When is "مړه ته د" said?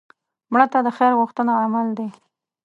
0.51-0.87